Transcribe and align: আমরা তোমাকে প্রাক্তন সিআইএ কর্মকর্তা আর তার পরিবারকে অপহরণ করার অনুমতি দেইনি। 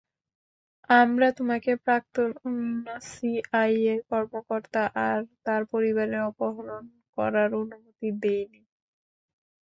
আমরা 0.93 1.27
তোমাকে 1.37 1.71
প্রাক্তন 1.83 2.29
সিআইএ 3.09 3.95
কর্মকর্তা 4.09 4.81
আর 5.07 5.17
তার 5.45 5.61
পরিবারকে 5.71 6.19
অপহরণ 6.29 6.83
করার 7.17 7.49
অনুমতি 7.61 8.07
দেইনি। 8.23 8.61